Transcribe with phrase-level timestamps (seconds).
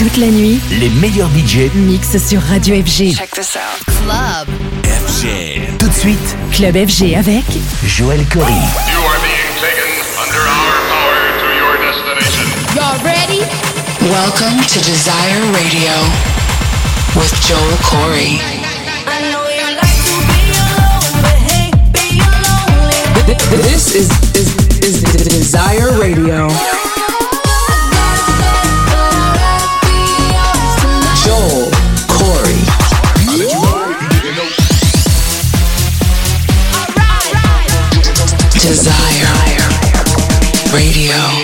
[0.00, 3.14] Toute la nuit, les meilleurs budgets mixent sur Radio FG.
[3.14, 3.84] Check this out.
[3.84, 4.48] Club.
[4.82, 5.76] FG.
[5.78, 7.44] Tout de suite, Club FG avec
[7.84, 8.50] Joël Corry.
[8.50, 12.48] You are being taken under our power to your destination.
[12.74, 13.44] Y'all ready?
[14.08, 15.92] Welcome to Desire Radio
[17.14, 18.40] with Joel Corey.
[23.50, 26.48] This is, is, is Desire Radio.
[38.60, 39.30] Desire
[40.72, 41.39] Radio.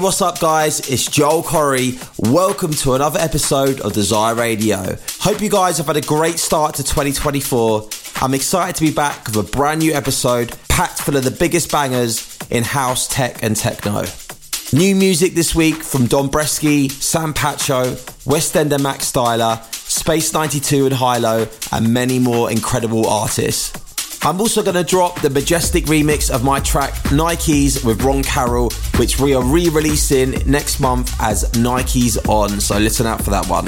[0.00, 0.88] What's up, guys?
[0.88, 1.98] It's Joel Corry.
[2.30, 4.96] Welcome to another episode of Desire Radio.
[5.18, 7.88] Hope you guys have had a great start to 2024.
[8.22, 11.72] I'm excited to be back with a brand new episode packed full of the biggest
[11.72, 14.04] bangers in house, tech, and techno.
[14.72, 20.86] New music this week from Don Bresky, Sam Pacho, West Ender Max Styler, Space 92
[20.86, 23.87] and Hilo, and many more incredible artists.
[24.22, 28.70] I'm also going to drop the majestic remix of my track Nikes with Ron Carroll,
[28.96, 33.46] which we are re releasing next month as Nikes On, so listen out for that
[33.46, 33.66] one.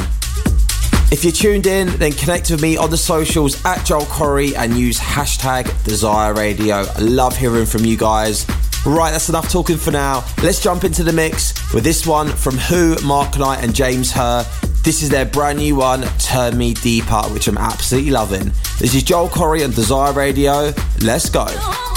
[1.12, 4.76] If you're tuned in, then connect with me on the socials at Joel Corry and
[4.76, 6.76] use hashtag Desire Radio.
[6.76, 8.46] I love hearing from you guys.
[8.86, 10.24] Right, that's enough talking for now.
[10.42, 14.44] Let's jump into the mix with this one from Wh0, Mark Knight, and James Hurr.
[14.82, 18.46] This is their brand new one, Turn Me Deeper, which I'm absolutely loving.
[18.78, 20.72] This is Joel Corry on Desire Radio.
[21.02, 21.89] Let's go.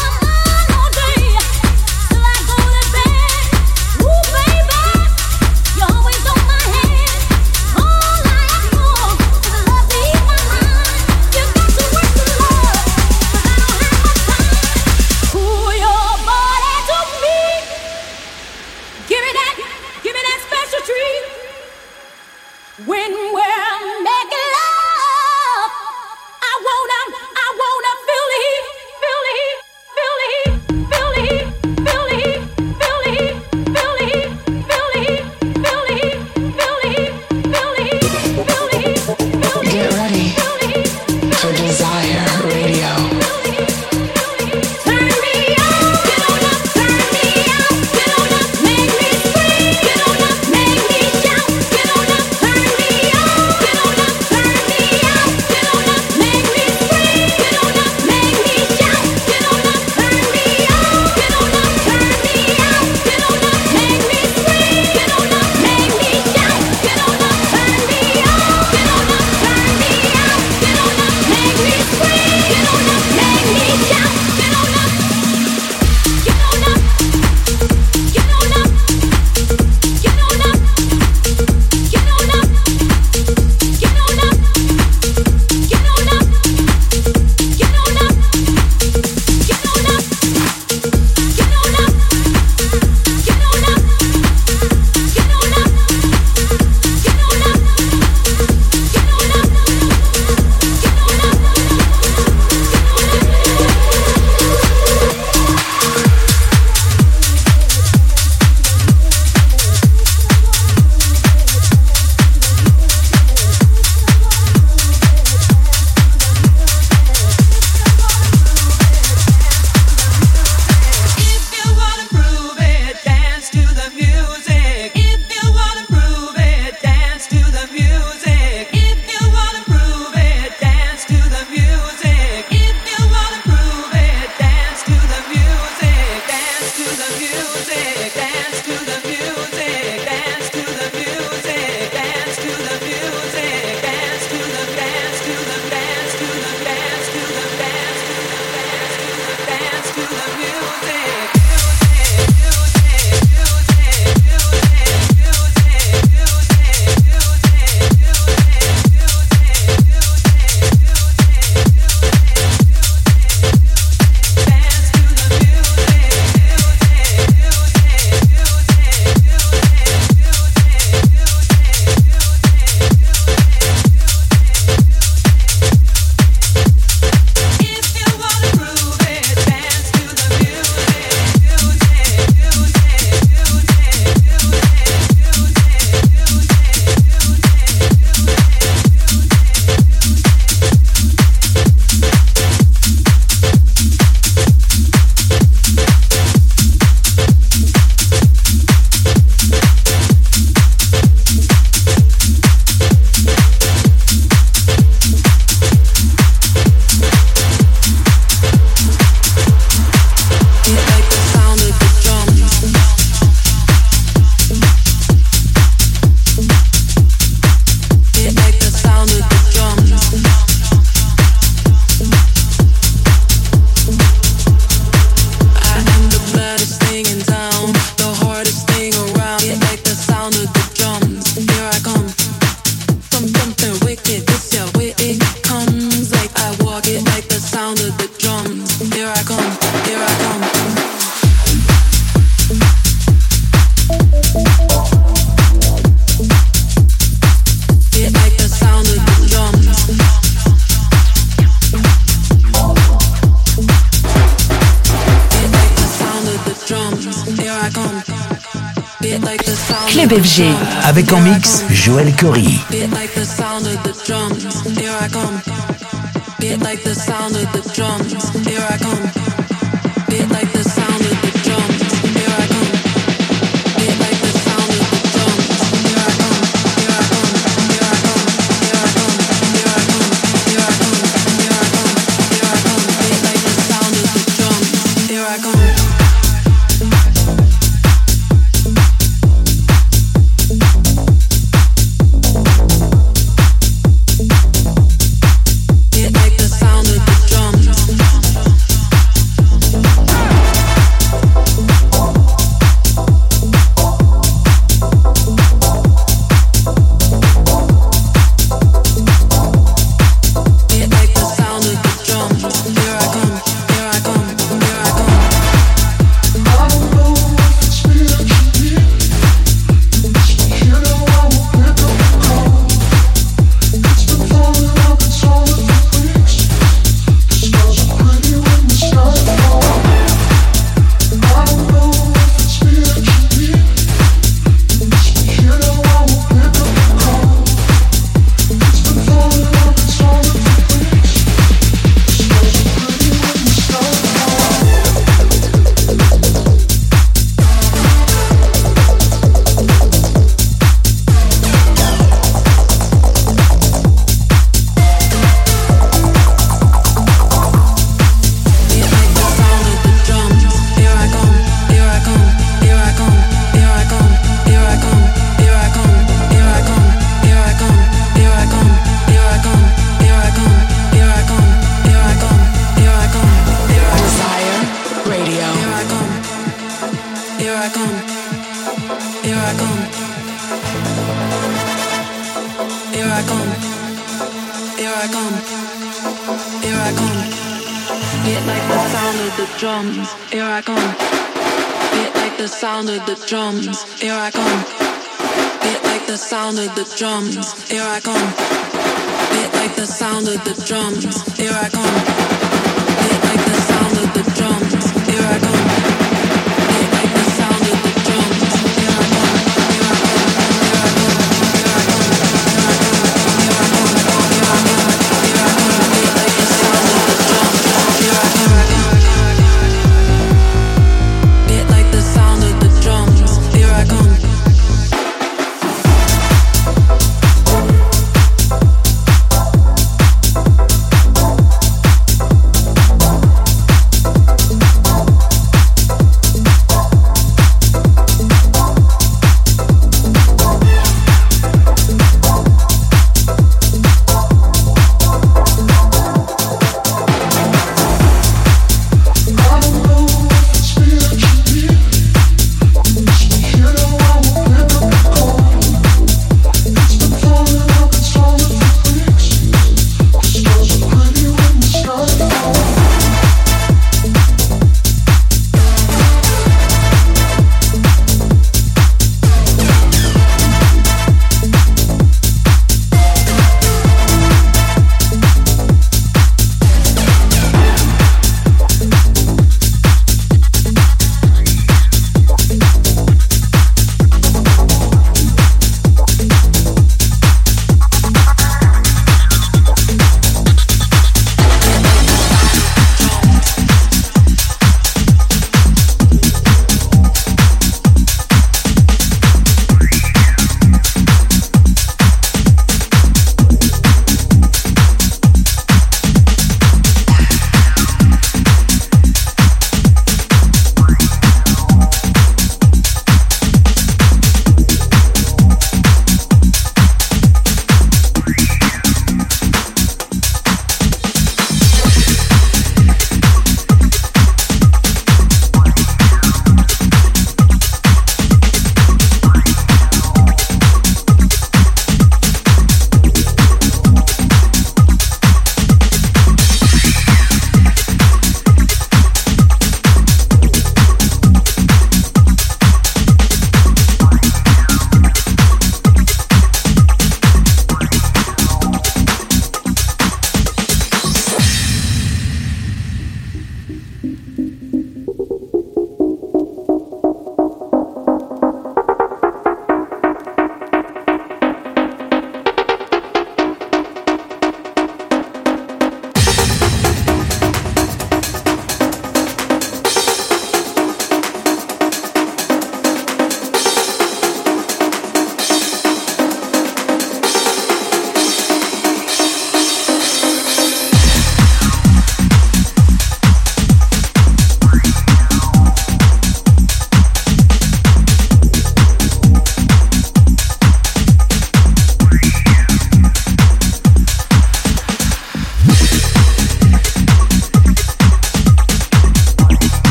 [260.93, 262.59] Avec en mix, Joël Cory.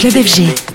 [0.00, 0.69] Club FG.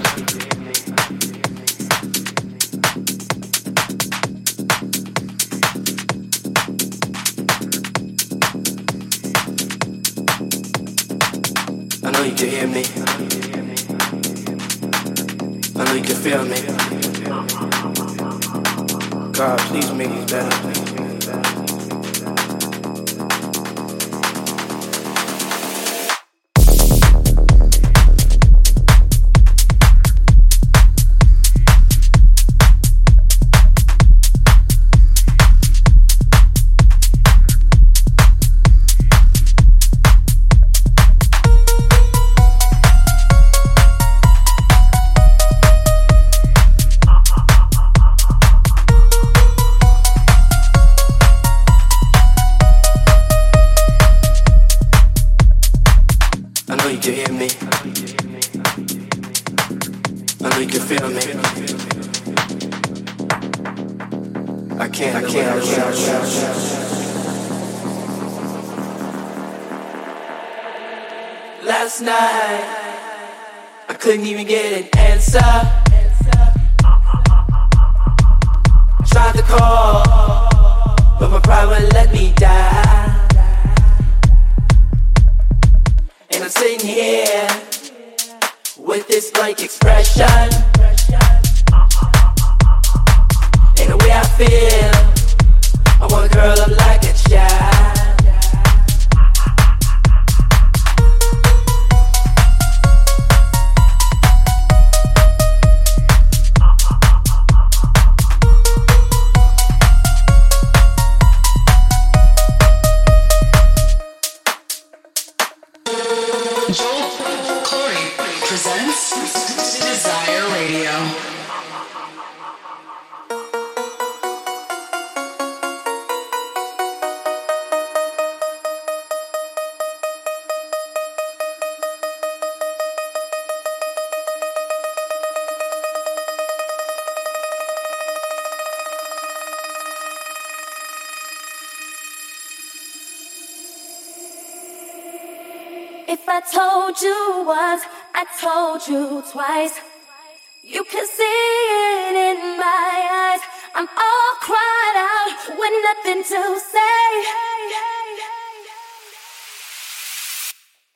[155.85, 157.05] Nothing to say.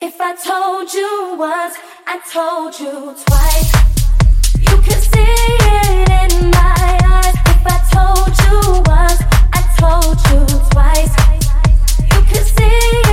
[0.01, 1.75] If I told you once,
[2.07, 3.71] I told you twice.
[4.67, 5.35] You can see
[5.77, 7.35] it in my eyes.
[7.53, 8.57] If I told you
[8.97, 9.21] once,
[9.57, 11.13] I told you twice.
[12.11, 13.08] You can see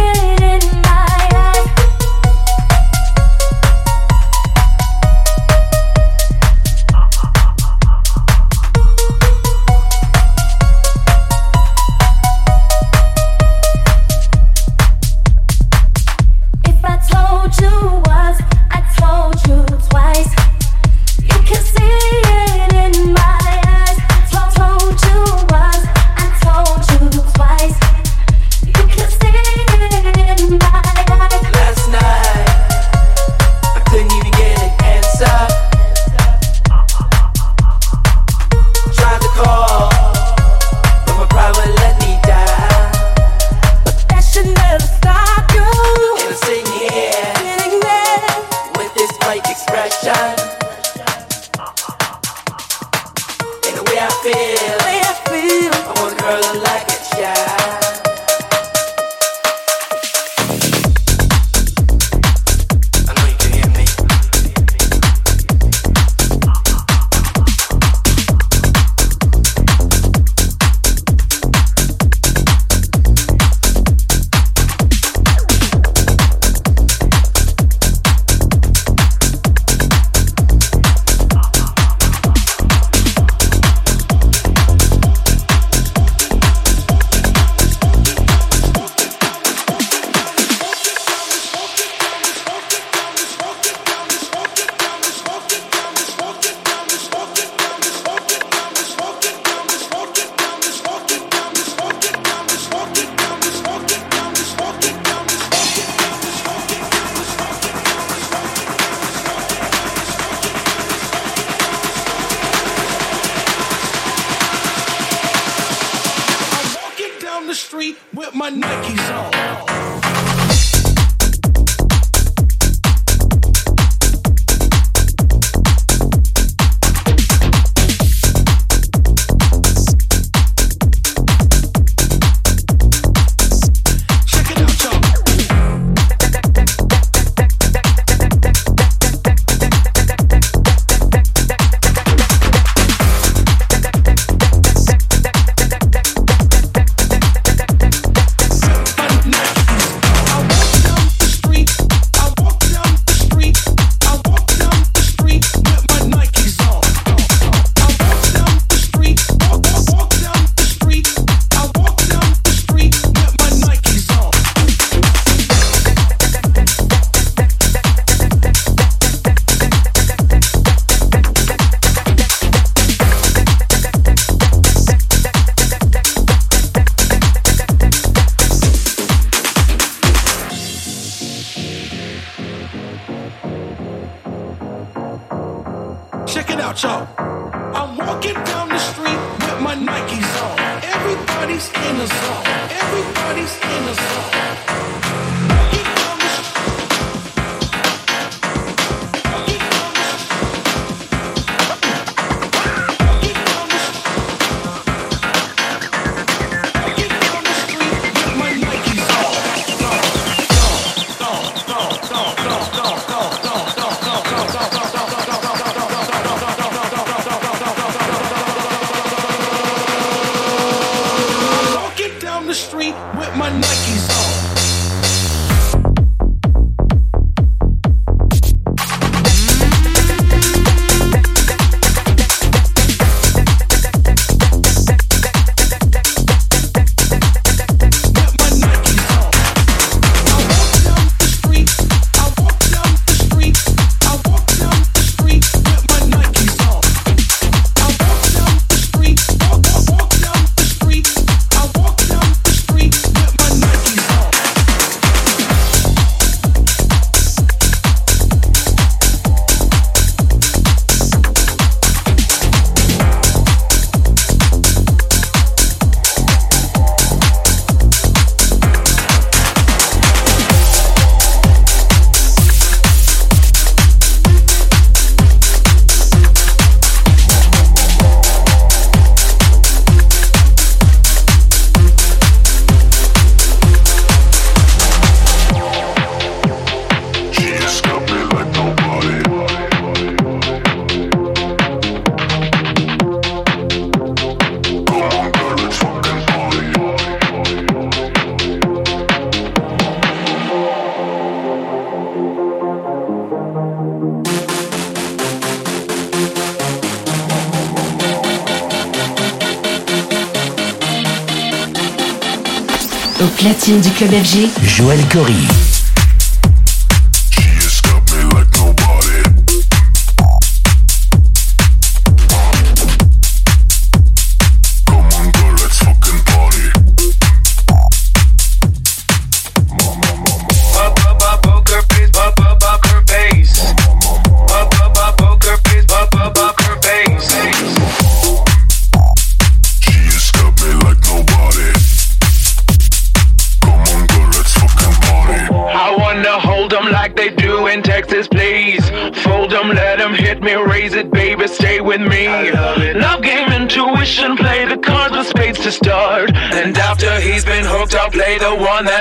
[313.74, 315.55] du club FG, Joël Corry.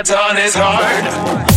[0.08, 1.55] That's on his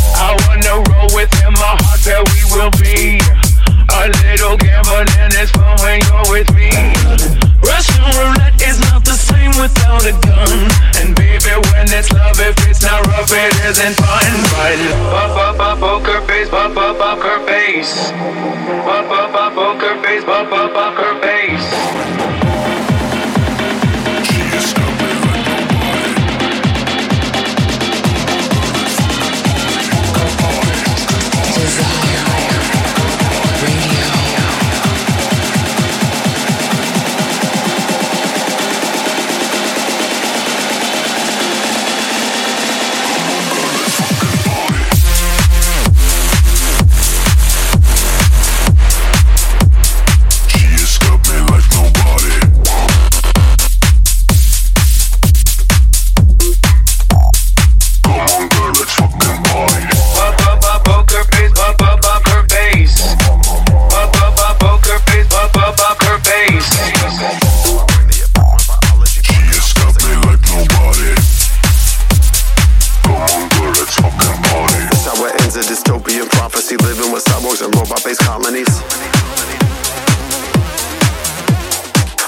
[78.09, 78.69] space colonies.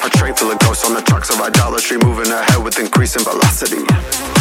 [0.05, 4.40] A train full of ghosts on the tracks of idolatry, moving ahead with increasing velocity.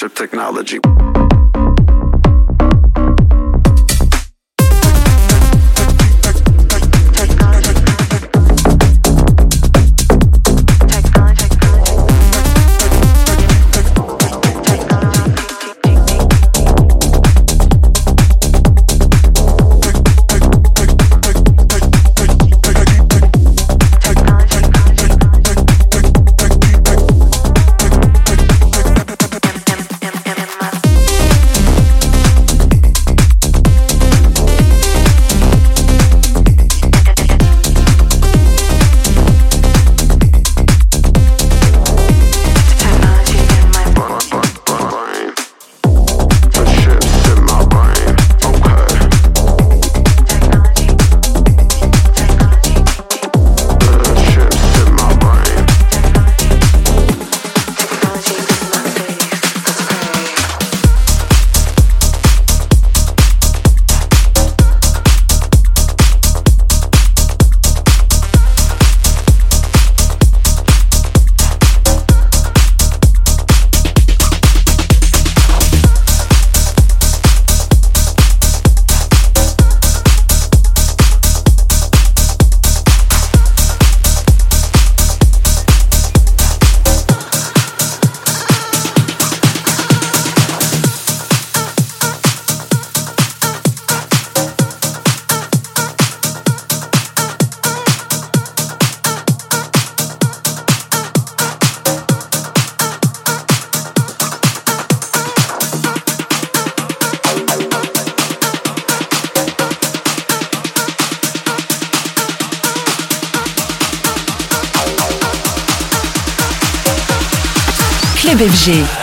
[0.00, 0.99] Happens, you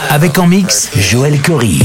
[0.10, 1.84] Avec en mix Joël Cory.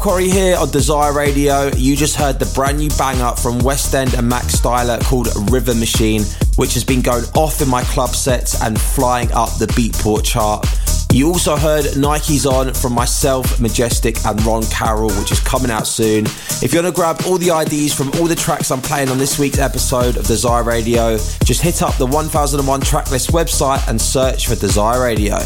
[0.00, 1.70] Corry here on Desire Radio.
[1.76, 6.22] You just heard the brand new banger from Westend and Max Styler called River Machine,
[6.56, 10.66] which has been going off in my club sets and flying up the Beatport chart.
[11.12, 15.86] You also heard Nike's On from myself, Majestic, and Ron Carroll, which is coming out
[15.86, 16.24] soon.
[16.62, 19.18] If you want to grab all the IDs from all the tracks I'm playing on
[19.18, 24.46] this week's episode of Desire Radio, just hit up the 1001 Tracklist website and search
[24.46, 25.36] for Desire Radio.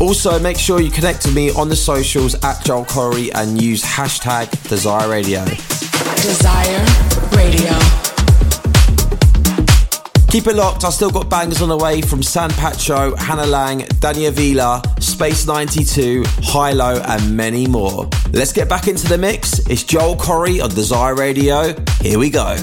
[0.00, 3.82] Also, make sure you connect with me on the socials at Joel Corry and use
[3.82, 5.44] hashtag Desire Radio.
[6.16, 6.84] Desire
[7.36, 8.04] Radio.
[10.28, 13.86] Keep it locked, I've still got bangers on the way from San Pacho, Hannah Laing,
[14.00, 18.08] Danny Avila, Space 92, Hilo, and many more.
[18.32, 19.60] Let's get back into the mix.
[19.68, 21.72] It's Joel Corry on Desire Radio.
[22.00, 22.56] Here we go.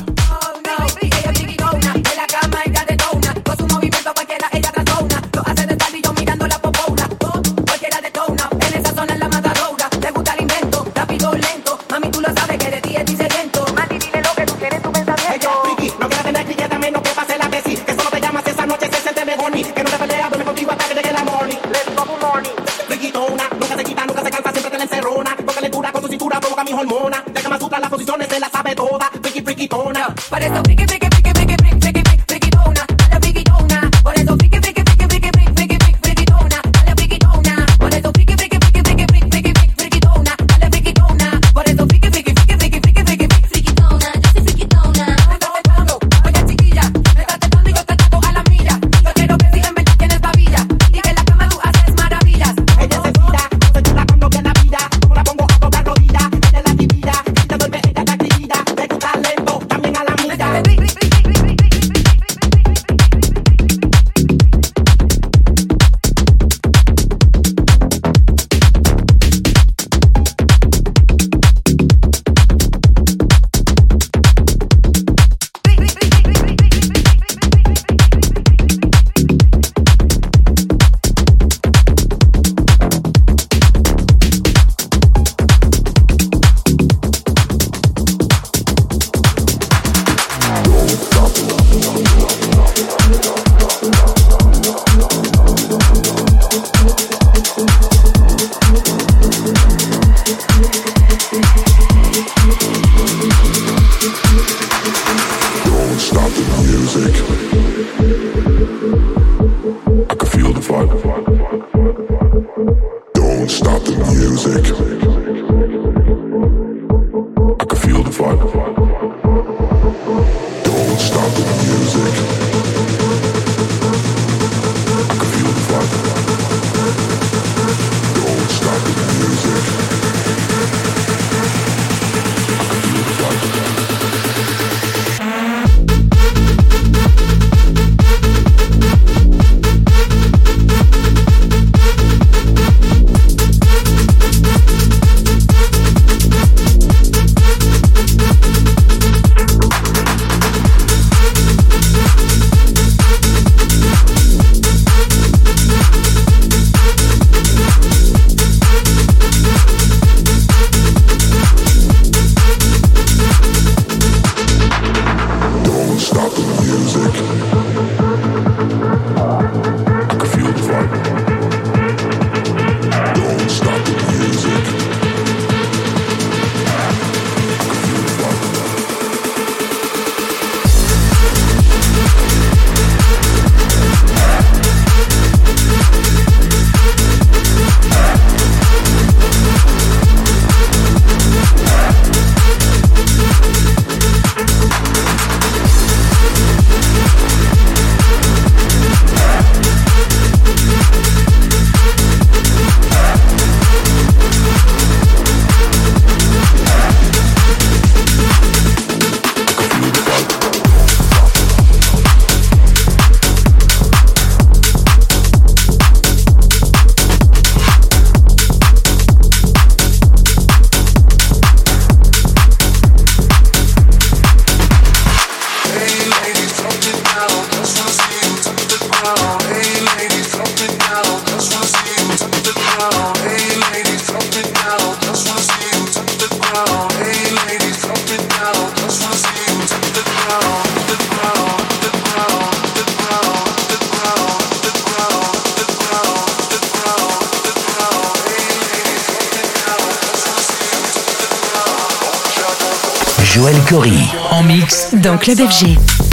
[254.93, 256.10] Dans Club FG.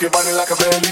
[0.00, 0.89] Your body like a belly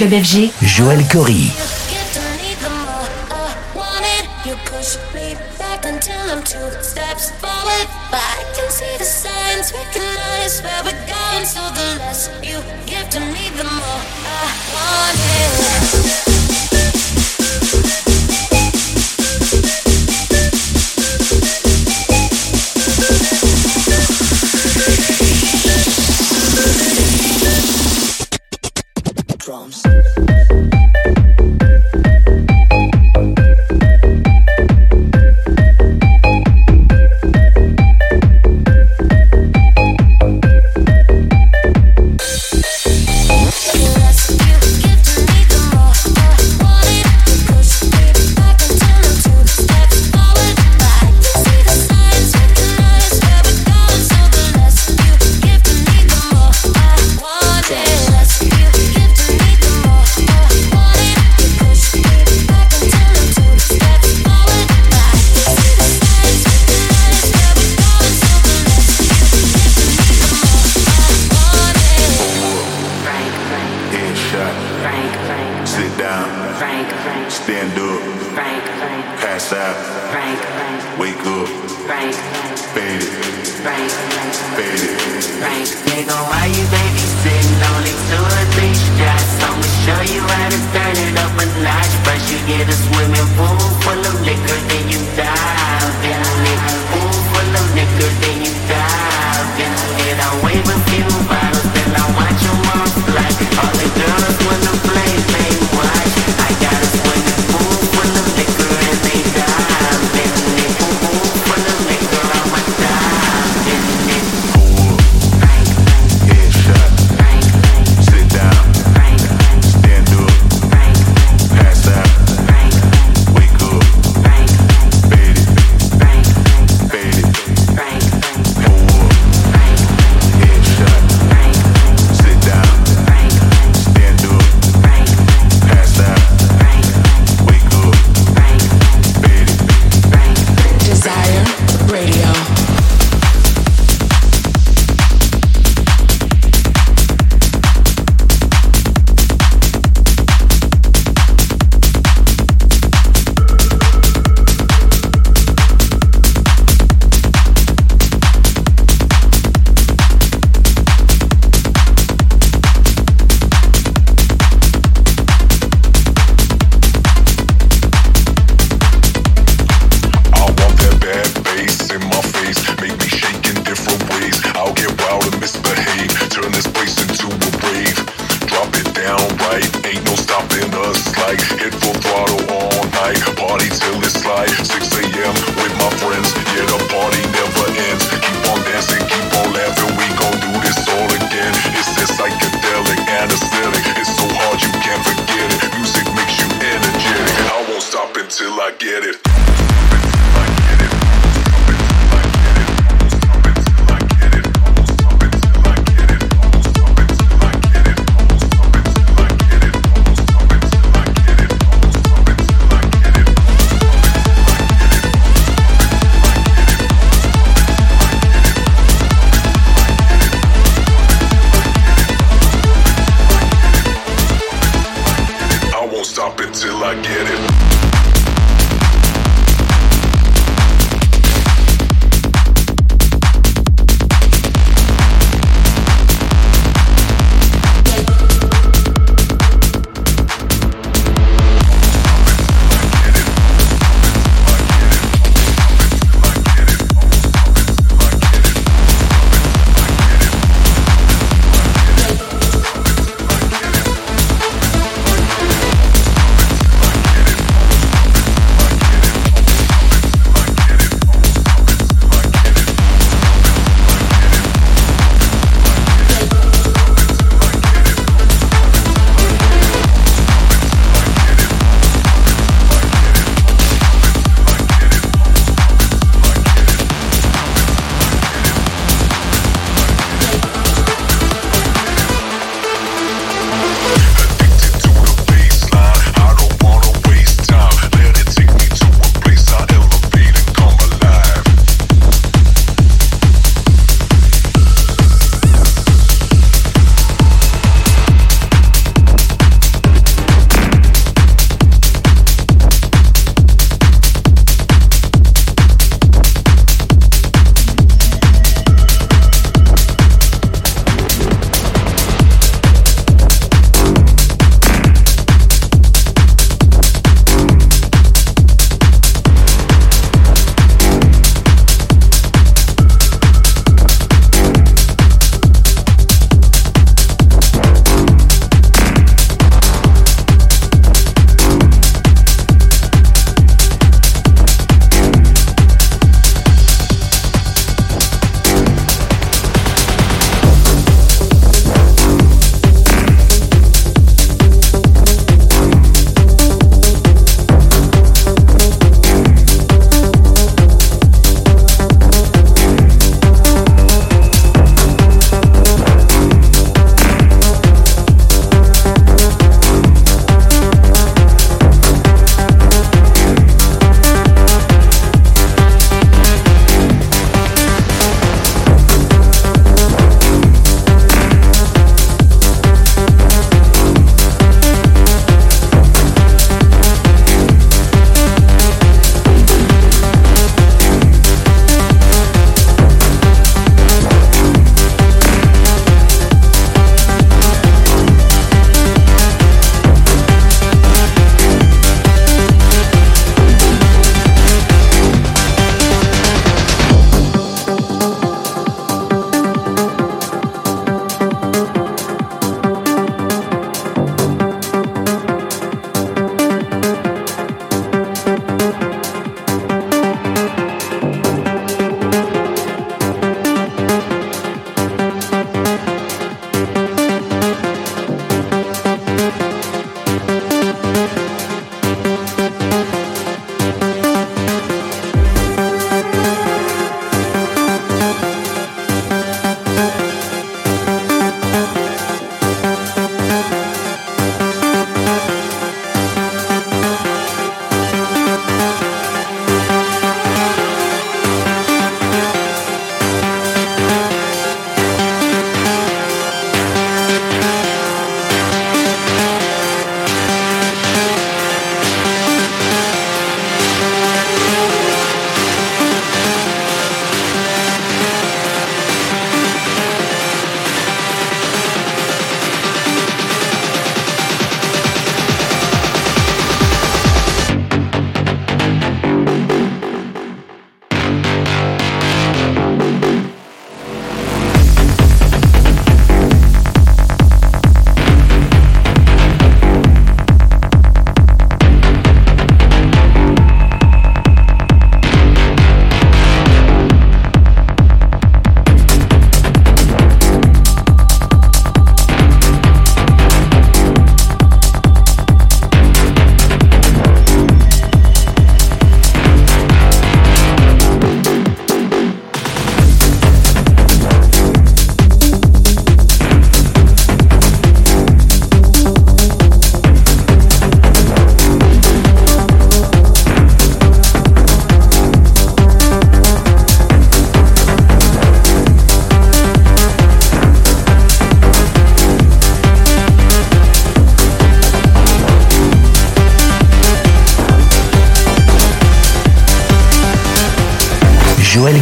[0.00, 0.50] club FG.
[0.62, 1.69] Joël Corry.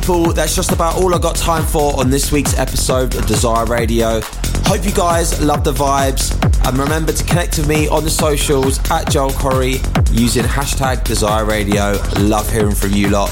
[0.00, 4.20] That's just about all I got time for on this week's episode of Desire Radio.
[4.64, 6.32] Hope you guys love the vibes.
[6.66, 9.74] And remember to connect with me on the socials at Joel Corry
[10.10, 12.00] using hashtag Desire Radio.
[12.18, 13.30] Love hearing from you lot.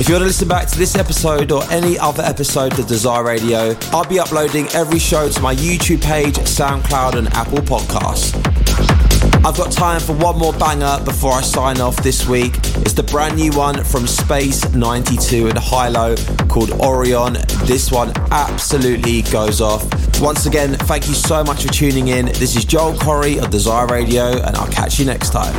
[0.00, 3.24] If you want to listen back to this episode or any other episode of Desire
[3.24, 9.13] Radio, I'll be uploading every show to my YouTube page, SoundCloud, and Apple Podcasts.
[9.46, 12.56] I've got time for one more banger before I sign off this week.
[12.78, 16.16] It's the brand new one from Space 92 and Hilo
[16.48, 17.34] called Orion.
[17.64, 19.84] This one absolutely goes off.
[20.18, 22.24] Once again, thank you so much for tuning in.
[22.26, 25.54] This is Joel Corry of Desire Radio, and I'll catch you next time.